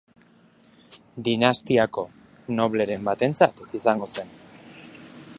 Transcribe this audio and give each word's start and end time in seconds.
Dinastiako 1.27 2.05
nobleren 2.61 3.05
batentzat 3.09 3.61
izango 3.81 4.09
zen. 4.15 4.33